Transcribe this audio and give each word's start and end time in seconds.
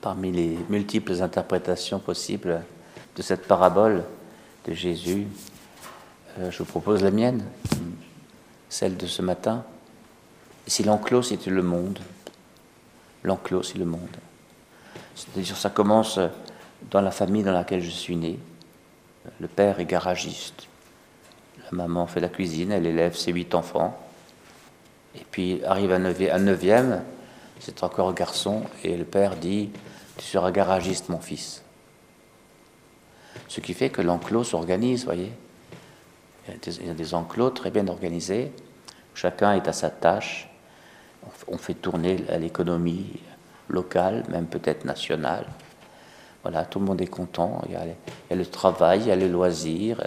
Parmi 0.00 0.32
les 0.32 0.58
multiples 0.68 1.20
interprétations 1.22 1.98
possibles 1.98 2.62
de 3.16 3.22
cette 3.22 3.46
parabole 3.46 4.04
de 4.66 4.72
Jésus, 4.72 5.26
euh, 6.38 6.50
je 6.50 6.58
vous 6.58 6.64
propose 6.64 7.02
la 7.02 7.10
mienne, 7.10 7.44
celle 8.68 8.96
de 8.96 9.06
ce 9.06 9.20
matin. 9.20 9.64
Si 10.66 10.84
l'enclos 10.84 11.22
c'était 11.22 11.50
le 11.50 11.62
monde, 11.62 11.98
l'enclos 13.24 13.62
c'est 13.62 13.78
le 13.78 13.84
monde. 13.84 14.16
C'est-à-dire 15.14 15.56
ça 15.56 15.68
commence 15.68 16.18
dans 16.90 17.02
la 17.02 17.10
famille 17.10 17.42
dans 17.42 17.52
laquelle 17.52 17.82
je 17.82 17.90
suis 17.90 18.16
né. 18.16 18.38
Le 19.38 19.48
père 19.48 19.80
est 19.80 19.84
garagiste. 19.84 20.66
La 21.70 21.76
maman 21.76 22.06
fait 22.06 22.20
la 22.20 22.28
cuisine, 22.28 22.72
elle 22.72 22.86
élève 22.86 23.14
ses 23.14 23.32
huit 23.32 23.54
enfants. 23.54 23.98
Et 25.14 25.26
puis 25.30 25.62
arrive 25.64 25.92
un 25.92 26.38
neuvième, 26.38 27.02
c'est 27.60 27.84
encore 27.84 28.12
garçon, 28.14 28.62
et 28.82 28.96
le 28.96 29.04
père 29.04 29.36
dit 29.36 29.70
tu 30.16 30.26
seras 30.26 30.50
garagiste, 30.50 31.08
mon 31.08 31.20
fils. 31.20 31.62
Ce 33.48 33.60
qui 33.60 33.72
fait 33.72 33.88
que 33.88 34.02
l'enclos 34.02 34.44
s'organise, 34.44 35.04
voyez. 35.04 35.32
Il 36.46 36.86
y, 36.86 36.90
a 36.90 36.94
des, 36.94 37.14
enclos 37.14 37.50
très 37.50 37.70
bien 37.70 37.86
organisés. 37.88 38.52
Chacun 39.14 39.54
est 39.54 39.66
à 39.66 39.72
sa 39.72 39.88
tâche. 39.88 40.50
On 41.48 41.56
fait 41.56 41.74
tourner 41.74 42.16
l'économie 42.38 43.20
locale, 43.68 44.24
même 44.28 44.46
peut-être 44.46 44.84
nationale. 44.84 45.46
Voilà, 46.42 46.64
tout 46.64 46.80
le 46.80 46.86
monde 46.86 47.00
est 47.00 47.06
content. 47.06 47.62
Il 47.66 47.72
y, 47.72 47.76
a, 47.76 48.34
le 48.34 48.46
travail, 48.46 49.00
il 49.00 49.06
y 49.08 49.10
a 49.10 49.16
le 49.16 49.28
loisir. 49.28 50.02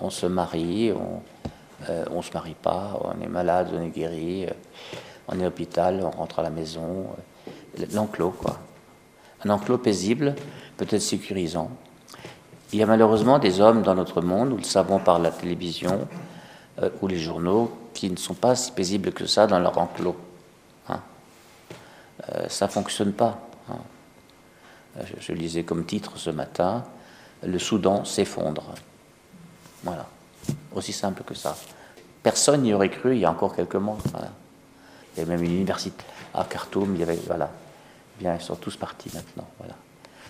On 0.00 0.10
se 0.10 0.26
marie, 0.26 0.92
on 0.92 1.22
ne 1.82 1.90
euh, 1.90 2.22
se 2.22 2.32
marie 2.32 2.56
pas, 2.60 2.98
on 3.00 3.20
est 3.22 3.28
malade, 3.28 3.70
on 3.74 3.82
est 3.82 3.90
guéri, 3.90 4.46
on 5.28 5.38
est 5.38 5.42
à 5.42 5.44
l'hôpital, 5.44 6.00
on 6.02 6.10
rentre 6.10 6.38
à 6.38 6.42
la 6.42 6.50
maison. 6.50 7.06
L'enclos, 7.92 8.30
quoi 8.30 8.58
un 9.44 9.50
enclos 9.50 9.78
paisible, 9.78 10.34
peut-être 10.76 11.02
sécurisant. 11.02 11.70
Il 12.72 12.78
y 12.78 12.82
a 12.82 12.86
malheureusement 12.86 13.38
des 13.38 13.60
hommes 13.60 13.82
dans 13.82 13.94
notre 13.94 14.20
monde, 14.20 14.50
nous 14.50 14.56
le 14.56 14.64
savons 14.64 14.98
par 14.98 15.18
la 15.18 15.30
télévision 15.30 16.08
euh, 16.82 16.90
ou 17.00 17.06
les 17.06 17.18
journaux, 17.18 17.70
qui 17.94 18.10
ne 18.10 18.16
sont 18.16 18.34
pas 18.34 18.56
si 18.56 18.72
paisibles 18.72 19.12
que 19.12 19.26
ça 19.26 19.46
dans 19.46 19.58
leur 19.58 19.78
enclos. 19.78 20.16
Hein. 20.88 21.00
Euh, 22.34 22.48
ça 22.48 22.66
ne 22.66 22.70
fonctionne 22.70 23.12
pas. 23.12 23.40
Hein. 23.70 23.78
Euh, 24.98 25.02
je, 25.20 25.32
lisais 25.32 25.62
comme 25.62 25.84
titre 25.84 26.12
ce 26.16 26.30
matin, 26.30 26.84
le 27.42 27.58
Soudan 27.58 28.04
s'effondre. 28.04 28.74
Voilà, 29.84 30.06
aussi 30.74 30.92
simple 30.92 31.22
que 31.22 31.34
ça. 31.34 31.56
Personne 32.22 32.62
n'y 32.62 32.74
aurait 32.74 32.90
cru 32.90 33.14
il 33.14 33.20
y 33.20 33.24
a 33.24 33.30
encore 33.30 33.54
quelques 33.54 33.76
mois. 33.76 33.98
Il 35.16 35.20
y 35.20 35.22
avait 35.22 35.36
même 35.36 35.44
une 35.44 35.52
université 35.52 36.04
à 36.34 36.44
Khartoum, 36.44 36.94
il 36.94 37.00
y 37.00 37.02
avait, 37.02 37.18
voilà, 37.26 37.50
bien, 38.18 38.34
ils 38.34 38.40
sont 38.40 38.56
tous 38.56 38.76
partis 38.76 39.10
maintenant. 39.14 39.48
Voilà. 39.58 39.74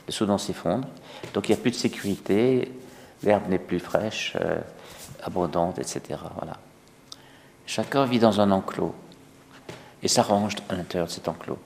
Le 0.06 0.12
Soudan 0.12 0.38
s'effondre, 0.38 0.86
donc 1.34 1.48
il 1.48 1.52
n'y 1.52 1.58
a 1.58 1.60
plus 1.60 1.72
de 1.72 1.76
sécurité, 1.76 2.72
l'herbe 3.22 3.48
n'est 3.48 3.58
plus 3.58 3.80
fraîche, 3.80 4.36
euh, 4.40 4.60
abondante, 5.24 5.78
etc. 5.78 6.20
Voilà. 6.36 6.58
Chacun 7.66 8.04
vit 8.04 8.20
dans 8.20 8.40
un 8.40 8.52
enclos 8.52 8.94
et 10.02 10.08
s'arrange 10.08 10.54
à 10.68 10.76
l'intérieur 10.76 11.08
de 11.08 11.12
cet 11.12 11.26
enclos. 11.26 11.58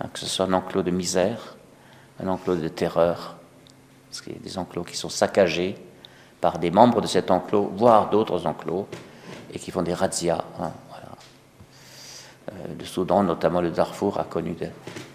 Hein, 0.00 0.08
que 0.12 0.18
ce 0.18 0.26
soit 0.26 0.46
un 0.46 0.52
enclos 0.54 0.82
de 0.82 0.90
misère, 0.90 1.56
un 2.22 2.28
enclos 2.28 2.56
de 2.56 2.68
terreur, 2.68 3.36
parce 4.08 4.22
qu'il 4.22 4.32
y 4.32 4.36
a 4.36 4.40
des 4.40 4.56
enclos 4.56 4.84
qui 4.84 4.96
sont 4.96 5.10
saccagés 5.10 5.76
par 6.40 6.58
des 6.58 6.70
membres 6.70 7.02
de 7.02 7.06
cet 7.06 7.30
enclos, 7.30 7.70
voire 7.76 8.08
d'autres 8.08 8.46
enclos, 8.46 8.86
et 9.52 9.58
qui 9.58 9.70
font 9.70 9.82
des 9.82 9.94
razzias. 9.94 10.44
Hein, 10.60 10.72
le 12.66 12.82
euh, 12.82 12.84
Soudan, 12.84 13.22
notamment 13.22 13.60
le 13.60 13.70
Darfour, 13.70 14.18
a 14.18 14.24
connu 14.24 14.56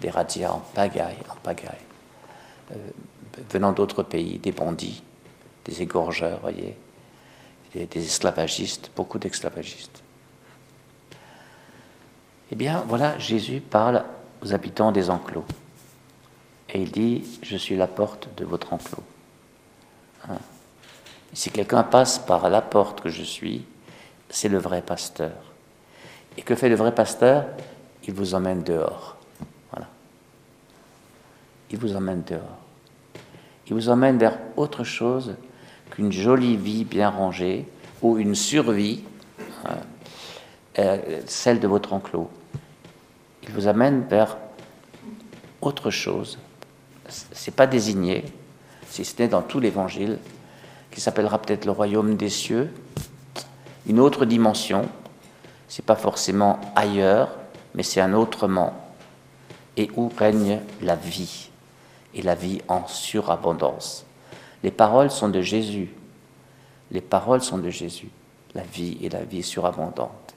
des 0.00 0.10
razzias 0.10 0.50
en 0.50 0.62
pagaille, 0.74 1.18
en 1.30 1.36
pagaille. 1.36 1.76
Euh, 2.72 2.76
venant 3.50 3.72
d'autres 3.72 4.02
pays, 4.02 4.38
des 4.38 4.52
bandits, 4.52 5.02
des 5.64 5.82
égorgeurs, 5.82 6.40
voyez, 6.40 6.76
des, 7.74 7.88
esclavagistes, 7.96 8.90
beaucoup 8.94 9.18
d'esclavagistes. 9.18 10.02
Eh 12.50 12.54
bien, 12.54 12.84
voilà, 12.86 13.18
Jésus 13.18 13.60
parle 13.60 14.04
aux 14.42 14.52
habitants 14.52 14.92
des 14.92 15.08
enclos. 15.08 15.46
Et 16.68 16.82
il 16.82 16.90
dit, 16.90 17.24
je 17.42 17.56
suis 17.56 17.76
la 17.76 17.86
porte 17.86 18.28
de 18.36 18.44
votre 18.44 18.72
enclos. 18.72 19.02
Hein. 20.28 20.38
Si 21.32 21.50
quelqu'un 21.50 21.82
passe 21.82 22.18
par 22.18 22.50
la 22.50 22.60
porte 22.60 23.00
que 23.00 23.08
je 23.08 23.22
suis, 23.22 23.64
c'est 24.28 24.48
le 24.48 24.58
vrai 24.58 24.82
pasteur. 24.82 25.51
Et 26.36 26.42
que 26.42 26.54
fait 26.54 26.68
le 26.68 26.76
vrai 26.76 26.94
pasteur? 26.94 27.46
Il 28.06 28.14
vous 28.14 28.34
emmène 28.34 28.62
dehors. 28.62 29.16
Voilà. 29.70 29.88
Il 31.70 31.78
vous 31.78 31.94
emmène 31.94 32.22
dehors. 32.22 32.58
Il 33.66 33.74
vous 33.74 33.88
emmène 33.88 34.18
vers 34.18 34.38
autre 34.56 34.84
chose 34.84 35.36
qu'une 35.90 36.12
jolie 36.12 36.56
vie 36.56 36.84
bien 36.84 37.10
rangée 37.10 37.66
ou 38.00 38.18
une 38.18 38.34
survie, 38.34 39.04
hein, 39.64 39.76
euh, 40.78 41.20
celle 41.26 41.60
de 41.60 41.68
votre 41.68 41.92
enclos. 41.92 42.30
Il 43.44 43.50
vous 43.50 43.68
amène 43.68 44.02
vers 44.08 44.36
autre 45.60 45.90
chose. 45.90 46.38
C'est 47.08 47.54
pas 47.54 47.66
désigné, 47.66 48.24
si 48.88 49.04
ce 49.04 49.20
n'est 49.20 49.28
dans 49.28 49.42
tout 49.42 49.60
l'évangile, 49.60 50.18
qui 50.90 51.00
s'appellera 51.00 51.40
peut-être 51.40 51.64
le 51.64 51.72
royaume 51.72 52.16
des 52.16 52.28
cieux, 52.28 52.70
une 53.86 54.00
autre 54.00 54.24
dimension, 54.24 54.88
c'est 55.72 55.86
pas 55.86 55.96
forcément 55.96 56.60
ailleurs, 56.76 57.30
mais 57.74 57.82
c'est 57.82 58.02
un 58.02 58.12
autrement, 58.12 58.74
et 59.78 59.90
où 59.96 60.12
règne 60.18 60.60
la 60.82 60.96
vie, 60.96 61.48
et 62.12 62.20
la 62.20 62.34
vie 62.34 62.60
en 62.68 62.86
surabondance. 62.86 64.04
Les 64.62 64.70
paroles 64.70 65.10
sont 65.10 65.30
de 65.30 65.40
Jésus. 65.40 65.88
Les 66.90 67.00
paroles 67.00 67.40
sont 67.40 67.56
de 67.56 67.70
Jésus. 67.70 68.10
La 68.54 68.64
vie 68.64 68.98
et 69.00 69.08
la 69.08 69.24
vie 69.24 69.42
surabondante. 69.42 70.34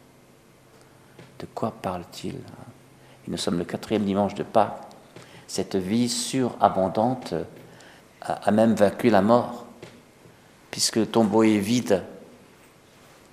De 1.39 1.47
quoi 1.53 1.73
parle-t-il 1.81 2.35
Et 2.35 3.27
nous 3.27 3.35
sommes 3.35 3.57
le 3.57 3.65
quatrième 3.65 4.05
dimanche 4.05 4.35
de 4.35 4.43
Pâques. 4.43 4.87
Cette 5.47 5.75
vie 5.75 6.07
surabondante 6.07 7.33
a 8.21 8.51
même 8.51 8.73
vaincu 8.73 9.09
la 9.09 9.21
mort, 9.21 9.65
puisque 10.71 10.95
le 10.95 11.07
tombeau 11.07 11.43
est 11.43 11.57
vide 11.57 12.03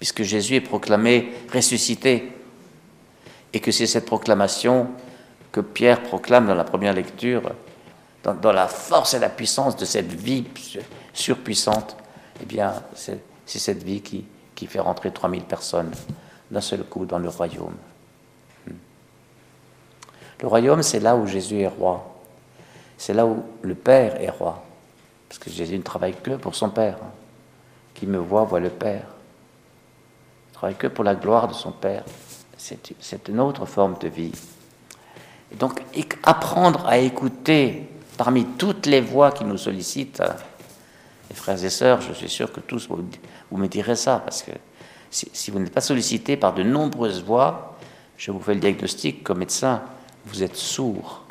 puisque 0.02 0.24
Jésus 0.24 0.56
est 0.56 0.60
proclamé 0.60 1.32
ressuscité, 1.54 2.32
et 3.52 3.60
que 3.60 3.70
c'est 3.70 3.86
cette 3.86 4.04
proclamation 4.04 4.88
que 5.52 5.60
Pierre 5.60 6.02
proclame 6.02 6.48
dans 6.48 6.56
la 6.56 6.64
première 6.64 6.92
lecture, 6.92 7.52
dans, 8.24 8.50
la 8.50 8.66
force 8.66 9.14
et 9.14 9.20
la 9.20 9.28
puissance 9.28 9.76
de 9.76 9.84
cette 9.84 10.12
vie 10.12 10.44
surpuissante, 11.12 11.96
eh 12.42 12.46
bien, 12.46 12.74
c'est 12.96 13.20
cette 13.46 13.84
vie 13.84 14.00
qui, 14.00 14.24
qui 14.56 14.66
fait 14.66 14.80
rentrer 14.80 15.12
3000 15.12 15.44
personnes 15.44 15.92
d'un 16.50 16.60
seul 16.60 16.82
coup 16.82 17.06
dans 17.06 17.20
le 17.20 17.28
royaume. 17.28 17.76
Hmm. 18.66 18.72
Le 20.40 20.48
royaume, 20.48 20.82
c'est 20.82 20.98
là 20.98 21.14
où 21.14 21.28
Jésus 21.28 21.60
est 21.60 21.68
roi. 21.68 22.12
C'est 22.98 23.14
là 23.14 23.24
où 23.24 23.44
le 23.62 23.76
Père 23.76 24.20
est 24.20 24.30
roi. 24.30 24.64
Parce 25.28 25.38
que 25.38 25.48
Jésus 25.48 25.78
ne 25.78 25.84
travaille 25.84 26.16
que 26.20 26.32
pour 26.32 26.56
son 26.56 26.70
Père. 26.70 26.98
Qui 27.94 28.08
me 28.08 28.18
voit, 28.18 28.42
voit 28.42 28.58
le 28.58 28.70
Père 28.70 29.04
que 30.70 30.86
pour 30.86 31.04
la 31.04 31.14
gloire 31.14 31.48
de 31.48 31.54
son 31.54 31.72
Père. 31.72 32.04
C'est 32.56 33.28
une 33.28 33.40
autre 33.40 33.66
forme 33.66 33.96
de 34.00 34.08
vie. 34.08 34.32
Donc, 35.58 35.82
apprendre 36.22 36.86
à 36.86 36.98
écouter 36.98 37.88
parmi 38.16 38.44
toutes 38.44 38.86
les 38.86 39.00
voix 39.00 39.32
qui 39.32 39.44
nous 39.44 39.58
sollicitent, 39.58 40.20
les 40.20 40.26
hein, 40.26 41.34
frères 41.34 41.62
et 41.62 41.70
sœurs, 41.70 42.00
je 42.00 42.12
suis 42.12 42.28
sûr 42.28 42.52
que 42.52 42.60
tous 42.60 42.88
vous, 42.88 43.58
me 43.58 43.66
direz 43.66 43.96
ça, 43.96 44.20
parce 44.20 44.42
que 44.42 44.52
si, 45.10 45.28
si 45.32 45.50
vous 45.50 45.58
n'êtes 45.58 45.72
pas 45.72 45.80
sollicité 45.80 46.36
par 46.36 46.54
de 46.54 46.62
nombreuses 46.62 47.22
voix, 47.22 47.76
je 48.16 48.30
vous 48.30 48.40
fais 48.40 48.54
le 48.54 48.60
diagnostic 48.60 49.24
comme 49.24 49.38
médecin, 49.38 49.82
vous 50.26 50.42
êtes 50.42 50.56
sourd. 50.56 51.24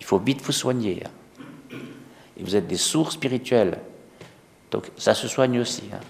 Il 0.00 0.04
faut 0.04 0.18
vite 0.18 0.42
vous 0.42 0.52
soigner. 0.52 1.04
Hein. 1.06 1.76
Et 2.36 2.42
vous 2.42 2.56
êtes 2.56 2.66
des 2.66 2.76
sourds 2.76 3.12
spirituels. 3.12 3.78
Donc 4.70 4.90
ça 4.96 5.14
se 5.14 5.28
soigne 5.28 5.60
aussi. 5.60 5.84
Hein 5.92 6.00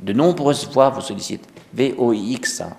de 0.00 0.12
nombreuses 0.12 0.68
voix 0.70 0.90
vous 0.90 1.00
sollicitent. 1.00 1.46
V-O-I-X. 1.72 2.60
Hein. 2.60 2.70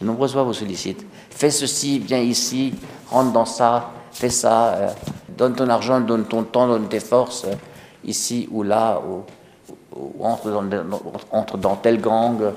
De 0.00 0.06
nombreuses 0.06 0.32
voix 0.32 0.42
vous 0.42 0.54
sollicitent. 0.54 1.04
Fais 1.30 1.50
ceci, 1.50 1.98
viens 1.98 2.20
ici, 2.20 2.74
rentre 3.10 3.32
dans 3.32 3.44
ça, 3.44 3.90
fais 4.12 4.30
ça, 4.30 4.74
euh, 4.74 4.88
donne 5.36 5.54
ton 5.54 5.68
argent, 5.68 6.00
donne 6.00 6.24
ton 6.24 6.42
temps, 6.42 6.66
donne 6.66 6.88
tes 6.88 7.00
forces, 7.00 7.44
euh, 7.44 7.54
ici 8.04 8.48
ou 8.50 8.62
là, 8.62 9.00
ou, 9.00 9.24
entre, 10.24 10.50
dans, 10.50 10.68
entre, 11.30 11.58
dans, 11.58 11.76
tel 11.76 12.00
gang, 12.00 12.52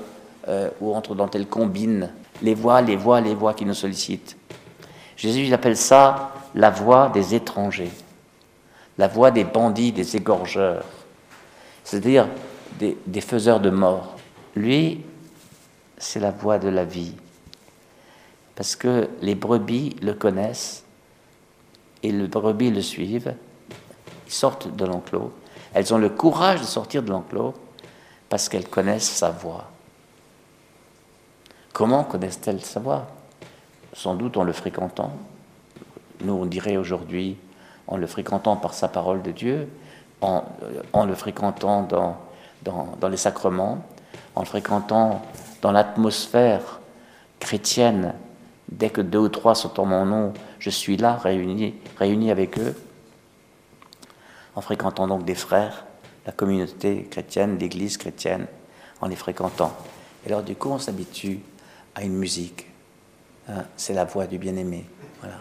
euh, 0.48 0.68
ou 0.80 0.94
entre 0.94 1.14
dans 1.14 1.28
telle 1.28 1.46
combine. 1.46 2.10
Les 2.42 2.54
voix, 2.54 2.80
les 2.80 2.96
voix, 2.96 3.20
les 3.20 3.34
voix 3.34 3.54
qui 3.54 3.64
nous 3.64 3.74
sollicitent. 3.74 4.36
Jésus 5.16 5.46
il 5.46 5.54
appelle 5.54 5.76
ça 5.76 6.32
la 6.54 6.70
voix 6.70 7.08
des 7.08 7.34
étrangers, 7.34 7.92
la 8.98 9.08
voix 9.08 9.30
des 9.30 9.44
bandits, 9.44 9.92
des 9.92 10.16
égorgeurs. 10.16 10.84
C'est-à-dire, 11.84 12.26
des, 12.78 13.20
faiseurs 13.20 13.60
de 13.60 13.70
mort. 13.70 14.16
Lui, 14.56 15.02
c'est 15.98 16.20
la 16.20 16.30
voie 16.30 16.58
de 16.58 16.68
la 16.68 16.84
vie. 16.84 17.14
Parce 18.54 18.76
que 18.76 19.08
les 19.20 19.34
brebis 19.34 19.96
le 20.02 20.14
connaissent 20.14 20.84
et 22.02 22.12
les 22.12 22.26
brebis 22.26 22.70
le 22.70 22.82
suivent. 22.82 23.34
Ils 24.26 24.32
sortent 24.32 24.74
de 24.74 24.84
l'enclos. 24.84 25.32
Elles 25.74 25.94
ont 25.94 25.98
le 25.98 26.10
courage 26.10 26.60
de 26.60 26.66
sortir 26.66 27.02
de 27.02 27.10
l'enclos 27.10 27.54
parce 28.28 28.48
qu'elles 28.48 28.68
connaissent 28.68 29.10
sa 29.10 29.30
voix. 29.30 29.70
Comment 31.72 32.04
connaissent-elles 32.04 32.62
sa 32.62 32.80
voix 32.80 33.06
Sans 33.94 34.14
doute 34.14 34.36
en 34.36 34.44
le 34.44 34.52
fréquentant. 34.52 35.12
Nous, 36.20 36.34
on 36.34 36.46
dirait 36.46 36.76
aujourd'hui 36.76 37.36
en 37.86 37.96
le 37.96 38.06
fréquentant 38.06 38.56
par 38.56 38.74
sa 38.74 38.88
parole 38.88 39.22
de 39.22 39.32
Dieu, 39.32 39.68
en, 40.20 40.44
en 40.92 41.04
le 41.04 41.14
fréquentant 41.14 41.82
dans, 41.82 42.16
dans, 42.64 43.08
les 43.08 43.16
sacrements, 43.16 43.84
en 44.34 44.44
fréquentant 44.44 45.22
dans 45.60 45.72
l'atmosphère 45.72 46.80
chrétienne. 47.40 48.14
Dès 48.70 48.90
que 48.90 49.00
deux 49.00 49.18
ou 49.18 49.28
trois 49.28 49.54
sont 49.54 49.78
en 49.80 49.84
mon 49.84 50.06
nom, 50.06 50.32
je 50.58 50.70
suis 50.70 50.96
là, 50.96 51.16
réuni, 51.16 51.74
réuni 51.98 52.30
avec 52.30 52.58
eux, 52.58 52.74
en 54.54 54.60
fréquentant 54.60 55.06
donc 55.06 55.24
des 55.24 55.34
frères, 55.34 55.84
la 56.24 56.32
communauté 56.32 57.04
chrétienne, 57.10 57.58
l'Église 57.58 57.96
chrétienne, 57.96 58.46
en 59.00 59.08
les 59.08 59.16
fréquentant. 59.16 59.76
Et 60.24 60.28
alors 60.28 60.42
du 60.42 60.54
coup, 60.54 60.70
on 60.70 60.78
s'habitue 60.78 61.40
à 61.94 62.02
une 62.02 62.14
musique. 62.14 62.66
Hein, 63.48 63.64
c'est 63.76 63.94
la 63.94 64.04
voix 64.04 64.26
du 64.26 64.38
bien-aimé. 64.38 64.86
Voilà. 65.20 65.36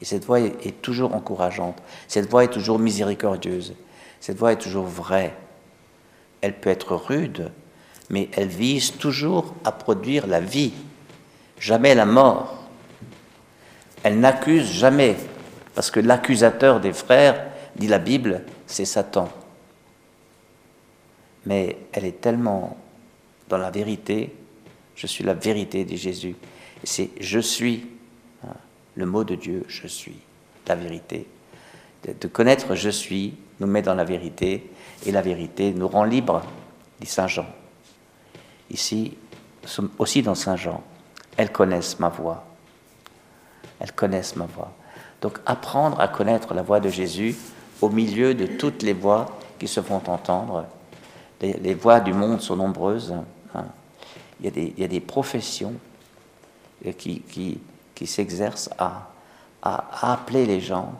Et 0.00 0.04
cette 0.04 0.24
voix 0.24 0.40
est, 0.40 0.82
toujours 0.82 1.14
encourageante. 1.14 1.80
Cette 2.08 2.28
voix 2.28 2.42
est 2.44 2.48
toujours 2.48 2.80
miséricordieuse. 2.80 3.74
Cette 4.20 4.36
voix 4.36 4.52
est 4.52 4.60
toujours 4.60 4.84
vraie. 4.84 5.32
Elle 6.42 6.54
peut 6.54 6.70
être 6.70 6.94
rude, 6.94 7.50
mais 8.10 8.28
elle 8.36 8.48
vise 8.48 8.92
toujours 8.98 9.54
à 9.64 9.72
produire 9.72 10.26
la 10.26 10.40
vie, 10.40 10.74
jamais 11.58 11.94
la 11.94 12.04
mort. 12.04 12.68
Elle 14.02 14.20
n'accuse 14.20 14.70
jamais, 14.70 15.16
parce 15.74 15.90
que 15.90 16.00
l'accusateur 16.00 16.80
des 16.80 16.92
frères, 16.92 17.46
dit 17.76 17.86
la 17.86 17.98
Bible, 17.98 18.42
c'est 18.66 18.84
Satan. 18.84 19.30
Mais 21.46 21.78
elle 21.92 22.04
est 22.04 22.20
tellement 22.20 22.76
dans 23.48 23.58
la 23.58 23.70
vérité, 23.70 24.34
je 24.94 25.06
suis 25.06 25.24
la 25.24 25.34
vérité, 25.34 25.84
dit 25.84 25.96
Jésus. 25.96 26.36
C'est 26.84 27.10
je 27.20 27.38
suis, 27.38 27.86
hein, 28.44 28.54
le 28.94 29.06
mot 29.06 29.24
de 29.24 29.34
Dieu, 29.34 29.64
je 29.68 29.86
suis, 29.86 30.18
la 30.66 30.74
vérité. 30.74 31.26
De, 32.04 32.28
connaître 32.28 32.74
je 32.74 32.90
suis 32.90 33.34
nous 33.60 33.66
met 33.66 33.82
dans 33.82 33.94
la 33.94 34.04
vérité, 34.04 34.70
et 35.06 35.12
la 35.12 35.22
vérité 35.22 35.72
nous 35.72 35.86
rend 35.86 36.04
libres, 36.04 36.42
dit 37.00 37.06
Saint 37.06 37.28
Jean. 37.28 37.46
Ici, 38.70 39.16
aussi 39.98 40.22
dans 40.22 40.34
Saint 40.34 40.56
Jean, 40.56 40.82
elles 41.36 41.52
connaissent 41.52 42.00
ma 42.00 42.08
voix. 42.08 42.44
Elles 43.78 43.92
connaissent 43.92 44.36
ma 44.36 44.46
voix. 44.46 44.72
Donc 45.20 45.38
apprendre 45.46 46.00
à 46.00 46.08
connaître 46.08 46.54
la 46.54 46.62
voix 46.62 46.80
de 46.80 46.88
Jésus 46.88 47.36
au 47.80 47.88
milieu 47.88 48.34
de 48.34 48.46
toutes 48.46 48.82
les 48.82 48.92
voix 48.92 49.38
qui 49.58 49.68
se 49.68 49.80
font 49.80 50.02
entendre. 50.06 50.66
Les, 51.40 51.74
voix 51.74 52.00
du 52.00 52.12
monde 52.12 52.40
sont 52.40 52.56
nombreuses. 52.56 53.14
Hein. 53.54 53.64
Il, 54.40 54.78
y 54.78 54.84
a 54.84 54.88
des, 54.88 55.00
professions 55.00 55.74
qui, 56.98 57.22
qui, 57.94 58.06
s'exercent 58.06 58.70
à, 58.78 59.10
à, 59.62 60.12
appeler 60.12 60.46
les 60.46 60.60
gens 60.60 60.92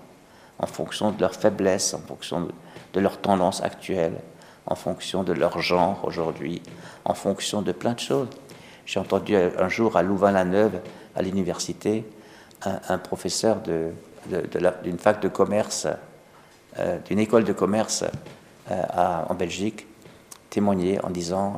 en 0.58 0.66
fonction 0.66 1.10
de 1.10 1.20
leur 1.20 1.34
faiblesse, 1.34 1.94
en 1.94 1.98
fonction 1.98 2.42
de, 2.42 2.52
de 2.94 3.00
leur 3.00 3.18
tendance 3.18 3.62
actuelle, 3.62 4.14
en 4.66 4.74
fonction 4.74 5.22
de 5.22 5.32
leur 5.32 5.60
genre 5.60 6.00
aujourd'hui, 6.04 6.62
en 7.04 7.14
fonction 7.14 7.62
de 7.62 7.72
plein 7.72 7.94
de 7.94 8.00
choses. 8.00 8.28
J'ai 8.86 9.00
entendu 9.00 9.36
un 9.36 9.68
jour 9.68 9.96
à 9.96 10.02
Louvain-la-Neuve, 10.02 10.80
à 11.14 11.22
l'université, 11.22 12.04
un, 12.64 12.98
professeur 12.98 13.58
d'une 13.62 14.98
fac 14.98 15.20
de 15.20 15.28
commerce, 15.28 15.86
euh, 16.78 16.98
d'une 17.06 17.18
école 17.18 17.44
de 17.44 17.52
commerce 17.52 18.04
euh, 18.70 18.82
en 19.28 19.34
Belgique, 19.34 19.86
témoigner 20.50 21.00
en 21.04 21.10
disant 21.10 21.56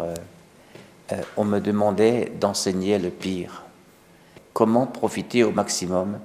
euh, 1.13 1.17
On 1.37 1.45
me 1.45 1.61
demandait 1.61 2.33
d'enseigner 2.41 2.99
le 2.99 3.11
pire. 3.11 3.65
Comment 4.53 4.87
profiter 4.87 5.45
au 5.45 5.51
maximum 5.51 6.19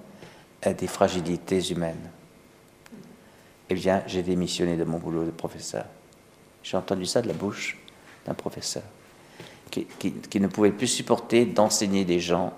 des 0.65 0.87
fragilités 0.87 1.71
humaines? 1.71 2.09
Eh 3.69 3.75
bien, 3.75 4.03
j'ai 4.07 4.23
démissionné 4.23 4.75
de 4.75 4.83
mon 4.83 4.97
boulot 4.97 5.25
de 5.25 5.31
professeur. 5.31 5.85
J'ai 6.63 6.77
entendu 6.77 7.05
ça 7.05 7.21
de 7.21 7.27
la 7.27 7.33
bouche 7.33 7.77
d'un 8.25 8.33
professeur 8.33 8.83
qui, 9.69 10.39
ne 10.39 10.47
pouvait 10.47 10.71
plus 10.71 10.87
supporter 10.87 11.45
d'enseigner 11.45 12.05
des 12.05 12.19
gens 12.19 12.53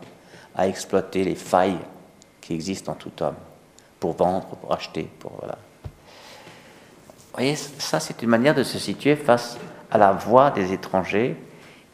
à 0.55 0.67
exploiter 0.67 1.23
les 1.23 1.35
failles 1.35 1.77
qui 2.39 2.53
existent 2.53 2.93
en 2.93 2.95
tout 2.95 3.11
homme 3.21 3.35
pour 3.99 4.13
vendre, 4.13 4.47
pour 4.47 4.73
acheter, 4.73 5.07
pour 5.19 5.31
voilà. 5.39 5.57
Vous 7.07 7.37
voyez, 7.37 7.55
ça 7.55 7.99
c'est 7.99 8.21
une 8.21 8.29
manière 8.29 8.55
de 8.55 8.63
se 8.63 8.79
situer 8.79 9.15
face 9.15 9.57
à 9.89 9.97
la 9.97 10.11
voix 10.11 10.51
des 10.51 10.73
étrangers 10.73 11.35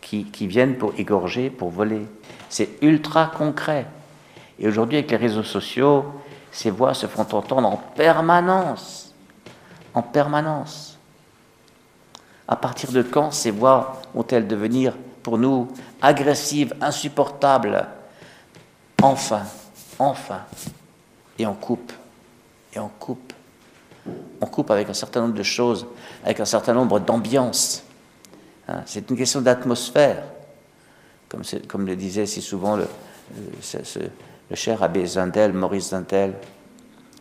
qui, 0.02 0.26
qui 0.26 0.48
viennent 0.48 0.78
pour 0.78 0.94
égorger, 0.98 1.50
pour 1.50 1.70
voler. 1.70 2.06
C'est 2.50 2.70
ultra 2.82 3.28
concret. 3.28 3.86
Et 4.60 4.68
aujourd'hui, 4.68 4.98
avec 4.98 5.12
les 5.12 5.18
réseaux 5.18 5.44
sociaux, 5.44 6.06
ces 6.52 6.72
voix 6.72 6.94
se 6.94 7.06
font 7.06 7.22
entendre 7.22 7.68
en 7.68 7.78
permanence. 7.96 9.07
En 9.98 10.04
permanence. 10.04 10.96
À 12.48 12.56
partir 12.56 12.92
de 12.92 13.02
quand 13.02 13.32
ces 13.32 13.50
voix 13.50 14.00
vont-elles 14.14 14.48
devenir 14.48 14.96
pour 15.24 15.40
nous 15.40 15.70
agressives, 16.04 16.76
insupportables 16.82 17.88
Enfin, 19.02 19.42
enfin. 19.98 20.42
Et 21.40 21.48
on 21.48 21.56
coupe. 21.56 21.92
Et 22.74 22.78
on 22.78 22.90
coupe. 22.90 23.34
On 24.40 24.46
coupe 24.46 24.70
avec 24.70 24.88
un 24.88 24.94
certain 24.94 25.22
nombre 25.22 25.34
de 25.34 25.42
choses, 25.42 25.88
avec 26.24 26.40
un 26.40 26.46
certain 26.46 26.76
nombre 26.76 27.00
d'ambiances. 27.00 27.82
Hein, 28.68 28.84
c'est 28.86 29.10
une 29.10 29.18
question 29.18 29.42
d'atmosphère. 29.42 30.22
Comme, 31.28 31.88
le 31.88 31.96
disait 31.96 32.28
si 32.28 32.44
souvent 32.44 32.78
ce, 33.62 34.00
le 34.52 34.56
cher 34.56 34.84
abbé 34.84 35.08
Zindel, 35.08 35.54
Maurice 35.54 35.90
Zindel. 35.90 36.36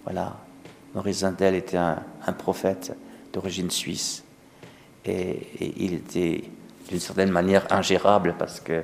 Voilà. 0.05 0.37
Maurice 0.97 1.19
Zindel 1.19 1.55
était 1.55 1.77
un, 1.77 2.03
prophète 2.39 2.97
d'origine 3.31 3.71
suisse. 3.71 4.25
Et, 5.05 5.47
il 5.77 5.93
était 5.93 6.45
d'une 6.89 7.01
certaine 7.01 7.31
manière 7.31 7.71
ingérable 7.71 8.35
parce 8.39 8.61
que 8.61 8.83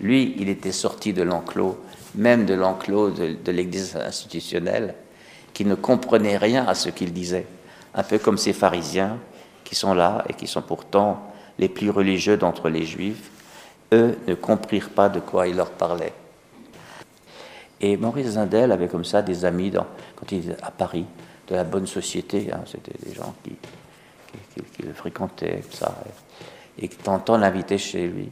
lui, 0.00 0.34
il 0.40 0.48
était 0.48 0.72
sorti 0.72 1.12
de 1.12 1.22
l'enclos, 1.22 1.78
même 2.16 2.44
de 2.44 2.54
l'enclos 2.54 3.12
de, 3.12 3.52
l'Église 3.52 3.94
institutionnelle, 3.94 4.96
qui 5.52 5.64
ne 5.64 5.76
comprenait 5.76 6.38
rien 6.38 6.66
à 6.66 6.74
ce 6.74 6.88
qu'il 6.88 7.12
disait, 7.12 7.46
un 7.94 8.02
peu 8.02 8.18
comme 8.18 8.36
ces 8.36 8.52
pharisiens 8.52 9.18
qui 9.62 9.76
sont 9.76 9.94
là 9.94 10.24
et 10.28 10.34
qui 10.34 10.48
sont 10.48 10.62
pourtant 10.62 11.32
les 11.60 11.68
plus 11.68 11.90
religieux 11.90 12.36
d'entre 12.36 12.68
les 12.68 12.84
juifs, 12.84 13.30
eux 13.92 14.18
ne 14.26 14.34
comprirent 14.34 14.90
pas 14.90 15.08
de 15.08 15.20
quoi 15.20 15.46
il 15.46 15.54
leur 15.54 15.70
parlait. 15.70 16.14
Et 17.80 17.96
Maurice 17.96 18.30
Zindel 18.30 18.72
avait 18.72 18.88
comme 18.88 19.04
ça 19.04 19.22
des 19.22 19.44
amis 19.44 19.70
quand 19.70 20.32
il 20.32 20.50
était 20.50 20.60
à 20.60 20.72
Paris, 20.72 21.06
de 21.48 21.54
la 21.54 21.64
bonne 21.64 21.86
société, 21.86 22.50
hein, 22.52 22.62
c'était 22.66 22.98
des 23.04 23.14
gens 23.14 23.34
qui, 23.42 23.56
le 24.82 24.92
fréquentaient, 24.92 25.62
ça, 25.70 25.94
et 26.78 26.88
qui 26.88 26.96
t'entend 26.96 27.36
l'inviter 27.36 27.78
chez 27.78 28.06
lui. 28.08 28.30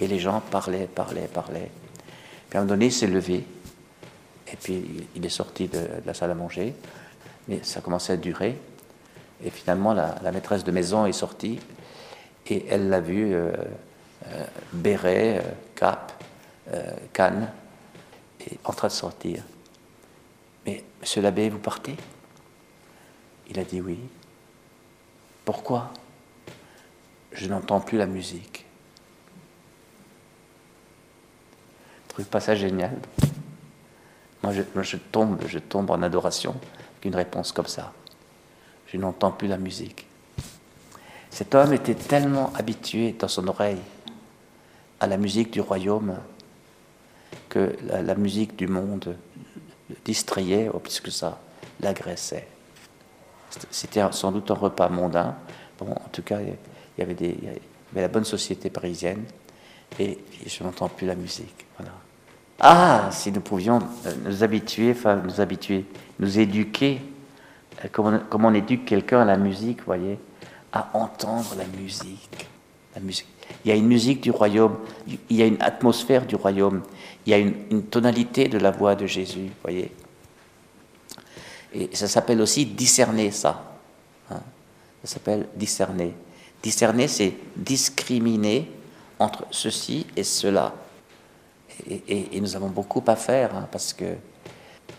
Et 0.00 0.06
les 0.06 0.18
gens 0.18 0.40
parlaient, 0.40 0.86
parlaient, 0.86 1.28
parlaient. 1.32 1.70
Puis 2.48 2.58
à 2.58 2.60
un 2.60 2.64
moment 2.64 2.74
donné, 2.74 2.86
il 2.86 2.92
s'est 2.92 3.06
levé, 3.06 3.44
et 4.52 4.56
puis 4.56 5.06
il 5.14 5.24
est 5.24 5.30
sorti 5.30 5.68
de, 5.68 5.80
la 6.04 6.14
salle 6.14 6.30
à 6.30 6.34
manger, 6.34 6.74
mais 7.48 7.60
ça 7.62 7.80
commençait 7.80 8.14
à 8.14 8.16
durer. 8.16 8.58
Et 9.44 9.50
finalement, 9.50 9.92
la, 9.92 10.32
maîtresse 10.32 10.64
de 10.64 10.70
maison 10.70 11.06
est 11.06 11.12
sortie, 11.12 11.58
et 12.48 12.66
elle 12.68 12.88
l'a 12.88 13.00
vu 13.00 13.34
euh, 13.34 13.52
euh, 14.26 14.44
béret, 14.72 15.38
euh, 15.38 15.50
cap, 15.74 16.12
canne, 17.12 17.50
et 18.40 18.58
en 18.64 18.72
train 18.72 18.88
de 18.88 18.92
sortir. 18.92 19.42
Mais, 20.66 20.84
monsieur 21.00 21.22
l'abbé, 21.22 21.48
vous 21.48 21.58
partez? 21.58 21.96
Il 23.50 23.58
a 23.58 23.64
dit 23.64 23.80
oui. 23.80 23.98
Pourquoi? 25.44 25.90
Je 27.32 27.48
n'entends 27.48 27.80
plus 27.80 27.98
la 27.98 28.06
musique. 28.06 28.64
Je 32.04 32.14
trouve 32.14 32.26
pas 32.26 32.40
ça 32.40 32.54
génial? 32.54 32.96
Moi 34.42 34.52
je, 34.52 34.96
tombe, 34.96 35.40
je 35.46 35.58
tombe 35.58 35.90
en 35.90 36.02
adoration 36.02 36.50
avec 36.50 37.04
une 37.04 37.14
réponse 37.14 37.52
comme 37.52 37.66
ça. 37.66 37.92
Je 38.86 38.96
n'entends 38.96 39.30
plus 39.30 39.48
la 39.48 39.56
musique. 39.56 40.06
Cet 41.30 41.54
homme 41.54 41.72
était 41.72 41.94
tellement 41.94 42.52
habitué 42.54 43.12
dans 43.12 43.28
son 43.28 43.48
oreille 43.48 43.80
à 45.00 45.06
la 45.06 45.16
musique 45.16 45.52
du 45.52 45.60
royaume 45.60 46.18
que 47.48 47.76
la 47.88 48.14
musique 48.14 48.56
du 48.56 48.66
monde 48.66 49.16
distrayait, 50.04 50.68
ou 50.68 50.78
plus 50.78 51.00
que 51.00 51.10
ça, 51.10 51.38
l'agressait. 51.80 52.46
C'était 53.70 54.02
sans 54.12 54.32
doute 54.32 54.50
un 54.50 54.54
repas 54.54 54.88
mondain. 54.88 55.36
Bon, 55.78 55.92
en 55.92 56.08
tout 56.10 56.22
cas, 56.22 56.40
il 56.40 56.54
y 56.98 57.02
avait, 57.02 57.14
des, 57.14 57.36
il 57.94 58.00
la 58.00 58.08
bonne 58.08 58.24
société 58.24 58.70
parisienne 58.70 59.24
et 59.98 60.18
je 60.46 60.64
n'entends 60.64 60.88
plus 60.88 61.06
la 61.06 61.14
musique. 61.14 61.66
Ah, 62.64 63.08
si 63.10 63.32
nous 63.32 63.40
pouvions 63.40 63.80
euh, 64.06 64.14
nous 64.24 64.44
habituer, 64.44 64.92
enfin 64.92 65.16
nous 65.16 65.40
habituer, 65.40 65.84
nous 66.20 66.38
éduquer, 66.38 67.02
euh, 67.84 67.88
comme 67.90 68.06
on, 68.06 68.18
comme 68.20 68.44
on 68.44 68.54
éduque 68.54 68.84
quelqu'un 68.84 69.22
à 69.22 69.24
la 69.24 69.36
musique, 69.36 69.82
voyez, 69.84 70.16
à 70.72 70.88
entendre 70.94 71.56
la 71.58 71.64
musique. 71.64 72.48
La 72.94 73.00
musique. 73.00 73.26
Il 73.64 73.68
y 73.68 73.72
a 73.72 73.76
une 73.76 73.86
musique 73.86 74.20
du 74.20 74.30
royaume, 74.30 74.76
il 75.06 75.36
y 75.36 75.42
a 75.42 75.46
une 75.46 75.60
atmosphère 75.60 76.26
du 76.26 76.36
royaume, 76.36 76.82
il 77.26 77.30
y 77.30 77.34
a 77.34 77.38
une, 77.38 77.84
tonalité 77.84 78.48
de 78.48 78.58
la 78.58 78.70
voix 78.70 78.94
de 78.94 79.06
Jésus, 79.06 79.50
voyez. 79.62 79.92
Et 81.74 81.88
ça 81.94 82.08
s'appelle 82.08 82.40
aussi 82.40 82.66
discerner 82.66 83.30
ça. 83.30 83.78
Hein. 84.30 84.40
Ça 85.04 85.14
s'appelle 85.14 85.48
discerner. 85.56 86.14
Discerner, 86.62 87.08
c'est 87.08 87.34
discriminer 87.56 88.70
entre 89.18 89.46
ceci 89.50 90.06
et 90.16 90.24
cela. 90.24 90.74
Et, 91.88 92.40
nous 92.40 92.54
avons 92.54 92.68
beaucoup 92.68 93.02
à 93.06 93.16
faire, 93.16 93.56
hein, 93.56 93.68
parce 93.72 93.92
que 93.92 94.16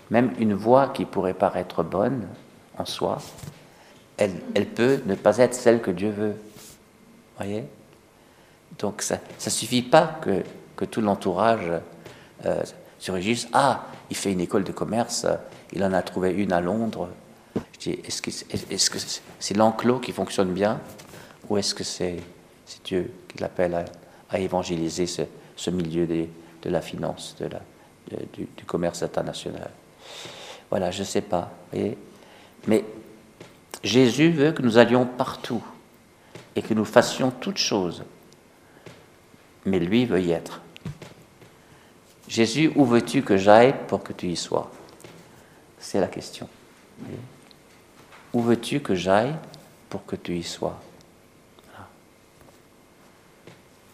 même 0.10 0.34
une 0.40 0.54
voix 0.54 0.90
qui 0.90 1.06
pourrait 1.06 1.34
paraître 1.34 1.84
bonne 1.84 2.28
en 2.78 2.86
soi, 2.86 3.22
elle, 4.18 4.34
elle 4.56 4.68
peut 4.68 5.02
ne 5.06 5.16
pas 5.16 5.38
être 5.38 5.54
celle 5.54 5.82
que 5.82 5.92
Dieu 5.92 6.10
veut. 6.10 6.36
Voyez 7.38 7.66
Donc 8.80 9.02
ça 9.02 9.20
ne 9.46 9.50
suffit 9.50 9.82
pas 9.82 10.20
que, 10.22 10.44
tout 10.86 11.00
l'entourage 11.00 11.72
euh, 12.46 12.62
se 13.00 13.12
réjouisse. 13.12 13.48
Ah, 13.54 13.86
il 14.10 14.18
fait 14.18 14.34
une 14.34 14.42
école 14.42 14.66
de 14.66 14.74
commerce, 14.74 15.26
il 15.72 15.82
en 15.84 15.94
a 15.94 16.02
trouvé 16.02 16.32
une 16.32 16.52
à 16.52 16.60
Londres. 16.60 17.10
Je 17.56 17.80
dis, 17.80 18.00
est-ce 18.06 18.22
que 18.22 18.32
c'est 18.32 19.54
-ce 19.54 19.58
l'enclos 19.58 20.00
qui 20.00 20.12
fonctionne 20.12 20.52
bien 20.52 20.82
ou 21.50 21.58
est-ce 21.58 21.74
que 21.76 21.84
c'est 21.84 22.18
Dieu 22.84 23.14
qui 23.28 23.38
l'appelle 23.40 23.86
à, 24.30 24.40
évangéliser 24.40 25.06
ce, 25.08 25.70
milieu 25.70 26.08
de 26.08 26.70
la 26.70 26.82
finance, 26.82 27.36
du, 28.34 28.66
commerce 28.66 29.04
international? 29.04 29.70
Voilà, 30.70 30.92
je 30.92 31.00
ne 31.00 31.06
sais 31.06 31.22
pas. 31.22 31.52
Mais 32.68 32.84
Jésus 33.84 34.32
veut 34.32 34.52
que 34.52 34.62
nous 34.62 34.78
allions 34.78 35.06
partout 35.06 35.64
et 36.56 36.62
que 36.62 36.74
nous 36.74 36.86
fassions 36.86 37.32
toutes 37.32 37.58
choses. 37.58 38.04
Mais 39.66 39.80
lui 39.80 40.06
veut 40.06 40.22
y 40.22 40.32
être. 40.32 40.62
Jésus, 42.28 42.72
où 42.76 42.86
veux-tu 42.86 43.22
que 43.22 43.38
j'aille 43.38 43.76
pour 43.88 44.04
que 44.04 44.14
tu 44.14 44.28
y 44.28 44.36
sois? 44.36 44.72
C'est 45.80 46.00
la 46.00 46.08
question. 46.08 46.48
Où 48.34 48.42
veux-tu 48.42 48.80
que 48.80 48.96
j'aille 48.96 49.36
pour 49.90 50.06
que 50.06 50.16
tu 50.16 50.36
y 50.36 50.44
sois? 50.44 50.80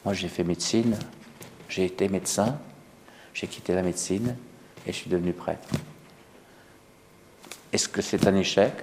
Moi, 0.05 0.13
j'ai 0.13 0.29
fait 0.29 0.43
médecine. 0.43 0.97
J'ai 1.67 1.85
été 1.85 2.09
médecin, 2.09 2.57
j'ai 3.31 3.45
quitté 3.45 3.75
la 3.75 3.83
médecine 3.83 4.35
et 4.87 4.91
je 4.91 4.97
suis 4.97 5.09
devenu 5.09 5.33
prêtre. 5.33 5.69
Est-ce 7.71 7.87
que 7.87 8.01
c'est 8.01 8.25
un 8.25 8.35
échec? 8.35 8.73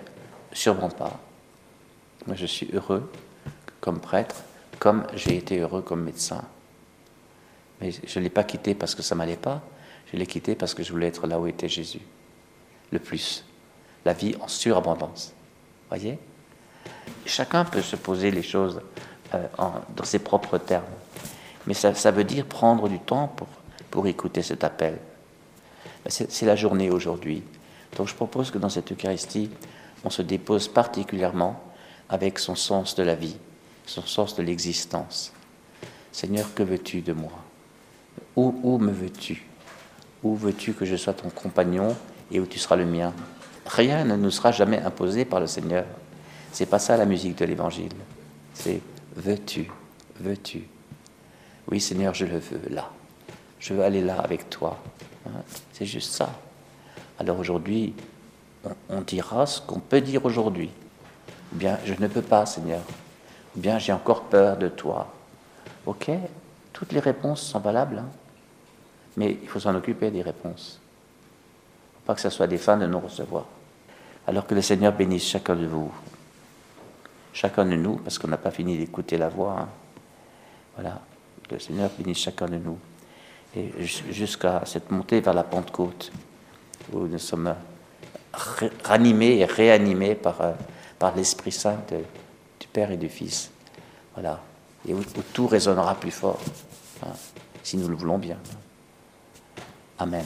Sûrement 0.52 0.90
pas. 0.90 1.19
Moi, 2.28 2.37
je 2.37 2.47
suis 2.47 2.71
heureux 2.73 3.11
comme 3.81 3.99
prêtre, 3.99 4.37
comme 4.78 5.05
j'ai 5.14 5.37
été 5.37 5.59
heureux 5.59 5.83
comme 5.83 6.05
médecin. 6.05 6.45
Mais 7.80 7.90
je 7.90 8.18
ne 8.18 8.25
l'ai 8.25 8.30
pas 8.30 8.45
quitté 8.45 8.75
parce 8.75 8.95
que 8.95 9.02
ça 9.02 9.14
m'allait 9.14 9.37
pas, 9.37 9.62
je 10.12 10.16
l'ai 10.16 10.26
quitté 10.26 10.54
parce 10.54 10.75
que 10.75 10.83
je 10.83 10.92
voulais 10.92 11.09
être 11.09 11.26
là 11.26 11.38
où 11.38 11.47
était 11.47 11.68
Jésus, 11.68 12.00
le 12.90 12.99
plus. 12.99 13.45
La 14.04 14.12
vie 14.12 14.35
en 14.40 14.49
surabondance. 14.49 15.33
Voyez? 15.88 16.18
Chacun 17.25 17.64
peut 17.64 17.83
se 17.83 17.97
poser 17.97 18.30
les 18.30 18.42
choses 18.42 18.80
euh, 19.35 19.47
dans 19.97 20.04
ses 20.04 20.21
propres 20.21 20.59
termes. 20.59 20.85
Mais 21.66 21.75
ça, 21.75 22.11
veut 22.12 22.25
dire 22.25 22.47
prendre 22.47 22.88
du 22.88 23.00
temps 23.00 23.28
pour, 23.28 23.49
pour 23.90 24.06
écouter 24.06 24.42
cet 24.42 24.62
appel. 24.62 24.99
C'est 26.09 26.47
la 26.47 26.54
journée 26.54 26.90
aujourd'hui. 26.90 27.42
Donc 27.97 28.06
je 28.06 28.14
propose 28.14 28.52
que 28.52 28.59
dans 28.59 28.68
cette 28.68 28.92
Eucharistie, 28.92 29.50
on 30.04 30.11
se 30.11 30.23
dépose 30.23 30.68
particulièrement 30.68 31.61
avec 32.09 32.38
son 32.38 32.54
sens 32.54 32.95
de 32.95 33.02
la 33.02 33.16
vie, 33.16 33.37
son 33.87 34.02
sens 34.02 34.37
de 34.37 34.42
l'existence. 34.42 35.33
Seigneur, 36.12 36.54
que 36.54 36.62
veux-tu 36.62 37.00
de 37.00 37.12
moi? 37.12 37.33
Où, 38.37 38.78
me 38.78 38.92
veux-tu? 38.92 39.46
Où 40.23 40.35
veux-tu 40.35 40.73
que 40.73 40.85
je 40.85 40.96
sois 40.96 41.14
ton 41.14 41.30
compagnon 41.30 41.96
et 42.30 42.40
où 42.40 42.46
tu 42.46 42.58
seras 42.58 42.76
le 42.76 42.85
mien? 42.85 43.12
Rien 43.66 44.04
ne 44.04 44.16
nous 44.16 44.30
sera 44.30 44.52
jamais 44.52 44.80
imposé 44.82 45.25
par 45.25 45.40
le 45.40 45.46
Seigneur. 45.46 45.85
C'est 46.52 46.66
pas 46.66 46.78
ça 46.78 46.96
la 46.96 47.06
musique 47.06 47.38
de 47.38 47.44
l'Évangile. 47.44 47.92
C'est 48.54 48.80
veux-tu, 49.14 49.70
veux-tu? 50.20 50.68
Oui 51.68 51.80
Seigneur, 51.80 52.14
je 52.14 52.26
le 52.26 52.38
veux 52.38 52.61
là. 52.70 52.90
Je 53.58 53.75
veux 53.75 53.82
aller 53.82 54.02
là 54.02 54.20
avec 54.20 54.49
toi. 54.50 54.78
Hein. 55.26 55.42
C'est 55.73 55.87
juste 55.87 56.12
ça. 56.12 56.30
Alors 57.18 57.38
aujourd'hui, 57.38 57.94
on, 58.88 59.00
dira 59.00 59.46
ce 59.46 59.61
qu'on 59.61 59.80
peut 59.80 60.00
dire 60.00 60.25
aujourd'hui. 60.25 60.70
bien, 61.52 61.78
je 61.85 61.94
ne 61.94 62.06
peux 62.08 62.23
pas, 62.23 62.46
Seigneur. 62.46 62.82
bien, 63.54 63.78
j'ai 63.78 63.92
encore 63.92 64.25
peur 64.25 64.56
de 64.56 64.68
toi. 64.68 65.12
Ok, 65.87 66.11
toutes 66.76 66.92
les 66.92 67.00
réponses 67.00 67.40
sont 67.40 67.59
valables. 67.59 67.99
Hein. 67.99 68.09
Mais 69.16 69.38
il 69.42 69.49
faut 69.49 69.61
s'en 69.61 69.75
occuper 69.75 70.11
des 70.11 70.21
réponses. 70.21 70.78
Faut 71.95 72.06
pas 72.06 72.14
que 72.14 72.21
ce 72.21 72.28
soit 72.28 72.47
des 72.47 72.59
fins 72.59 72.76
de 72.76 72.87
nous 72.87 73.00
recevoir. 73.00 73.47
Alors 74.26 74.47
que 74.47 74.54
le 74.54 74.61
Seigneur 74.61 74.92
bénisse 74.92 75.25
chacun 75.25 75.56
de 75.56 75.66
vous, 75.66 75.90
chacun 77.33 77.64
de 77.64 77.76
nous, 77.76 77.97
parce 77.97 78.18
qu'on 78.18 78.28
n'a 78.28 78.37
pas 78.37 78.50
fini 78.50 78.76
d'écouter 78.76 79.16
la 79.16 79.30
voix. 79.30 79.56
Hein. 79.61 79.68
Voilà 80.75 81.00
le 81.50 81.59
Seigneur 81.59 81.90
bénisse 81.97 82.18
chacun 82.18 82.47
de 82.47 82.56
nous. 82.56 82.78
Et 83.54 83.73
jusqu'à 84.11 84.62
cette 84.66 84.90
montée 84.90 85.21
vers 85.21 85.33
la 85.33 85.45
Pentecôte, 85.45 86.12
où 86.92 87.06
nous 87.06 87.18
sommes 87.18 87.54
ranimés 88.85 89.38
et 89.38 89.45
réanimés 89.47 90.14
par, 90.14 90.40
euh, 90.42 90.52
par 90.99 91.16
l'Esprit 91.16 91.52
Saint 91.52 91.78
du 92.61 92.66
Père 92.66 92.90
et 92.90 92.99
du 92.99 93.09
Fils. 93.09 93.50
Voilà. 94.12 94.40
Et 94.87 94.95
où, 94.95 95.02
tout 95.33 95.47
résonnera 95.47 95.95
plus 95.95 96.11
fort, 96.11 96.40
hein, 97.02 97.12
si 97.62 97.76
nous 97.76 97.88
le 97.88 97.97
voulons 97.97 98.19
bien. 98.19 98.38
Amen. 99.99 100.25